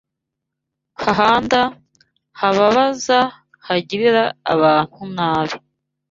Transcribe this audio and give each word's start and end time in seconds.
Hahanda: 1.01 1.61
hababaza, 2.39 3.19
hagirira 3.67 4.23
abantu 4.53 4.99
nabi 5.15 5.55